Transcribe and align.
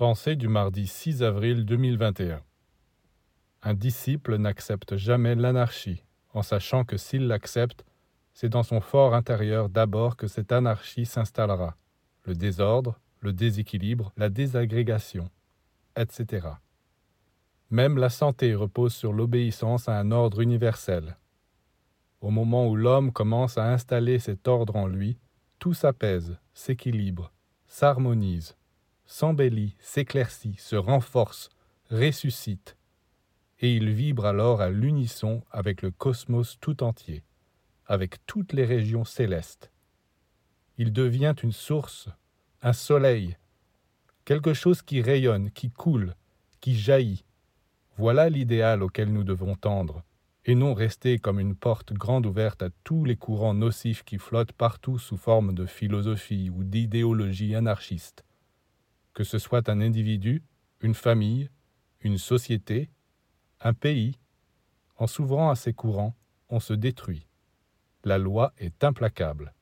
Pensée 0.00 0.34
du 0.34 0.48
mardi 0.48 0.86
6 0.86 1.22
avril 1.22 1.66
2021. 1.66 2.40
Un 3.62 3.74
disciple 3.74 4.38
n'accepte 4.38 4.96
jamais 4.96 5.34
l'anarchie, 5.34 6.04
en 6.32 6.40
sachant 6.40 6.84
que 6.84 6.96
s'il 6.96 7.26
l'accepte, 7.26 7.84
c'est 8.32 8.48
dans 8.48 8.62
son 8.62 8.80
fort 8.80 9.14
intérieur 9.14 9.68
d'abord 9.68 10.16
que 10.16 10.26
cette 10.26 10.52
anarchie 10.52 11.04
s'installera. 11.04 11.76
Le 12.24 12.34
désordre, 12.34 12.98
le 13.20 13.34
déséquilibre, 13.34 14.10
la 14.16 14.30
désagrégation, 14.30 15.28
etc. 15.96 16.48
Même 17.68 17.98
la 17.98 18.08
santé 18.08 18.54
repose 18.54 18.94
sur 18.94 19.12
l'obéissance 19.12 19.86
à 19.86 19.98
un 19.98 20.12
ordre 20.12 20.40
universel. 20.40 21.18
Au 22.22 22.30
moment 22.30 22.66
où 22.66 22.74
l'homme 22.74 23.12
commence 23.12 23.58
à 23.58 23.70
installer 23.70 24.18
cet 24.18 24.48
ordre 24.48 24.76
en 24.76 24.86
lui, 24.86 25.18
tout 25.58 25.74
s'apaise, 25.74 26.38
s'équilibre, 26.54 27.34
s'harmonise 27.66 28.56
s'embellit, 29.10 29.74
s'éclaircit, 29.80 30.54
se 30.56 30.76
renforce, 30.76 31.50
ressuscite, 31.90 32.76
et 33.58 33.74
il 33.74 33.90
vibre 33.90 34.24
alors 34.24 34.60
à 34.60 34.70
l'unisson 34.70 35.42
avec 35.50 35.82
le 35.82 35.90
cosmos 35.90 36.58
tout 36.60 36.84
entier, 36.84 37.24
avec 37.86 38.24
toutes 38.26 38.52
les 38.52 38.64
régions 38.64 39.04
célestes. 39.04 39.72
Il 40.78 40.92
devient 40.92 41.34
une 41.42 41.50
source, 41.50 42.08
un 42.62 42.72
soleil, 42.72 43.36
quelque 44.24 44.54
chose 44.54 44.80
qui 44.80 45.02
rayonne, 45.02 45.50
qui 45.50 45.70
coule, 45.70 46.14
qui 46.60 46.78
jaillit. 46.78 47.24
Voilà 47.98 48.30
l'idéal 48.30 48.80
auquel 48.80 49.12
nous 49.12 49.24
devons 49.24 49.56
tendre, 49.56 50.04
et 50.44 50.54
non 50.54 50.72
rester 50.72 51.18
comme 51.18 51.40
une 51.40 51.56
porte 51.56 51.92
grande 51.92 52.26
ouverte 52.26 52.62
à 52.62 52.70
tous 52.84 53.04
les 53.04 53.16
courants 53.16 53.54
nocifs 53.54 54.04
qui 54.04 54.18
flottent 54.18 54.52
partout 54.52 55.00
sous 55.00 55.16
forme 55.16 55.52
de 55.52 55.66
philosophie 55.66 56.48
ou 56.48 56.62
d'idéologie 56.62 57.56
anarchiste 57.56 58.24
que 59.14 59.24
ce 59.24 59.38
soit 59.38 59.68
un 59.68 59.80
individu, 59.80 60.42
une 60.80 60.94
famille, 60.94 61.50
une 62.00 62.18
société, 62.18 62.90
un 63.60 63.74
pays, 63.74 64.18
en 64.96 65.06
s'ouvrant 65.06 65.50
à 65.50 65.56
ces 65.56 65.72
courants, 65.72 66.16
on 66.48 66.60
se 66.60 66.72
détruit. 66.72 67.26
La 68.04 68.18
loi 68.18 68.52
est 68.58 68.82
implacable. 68.84 69.54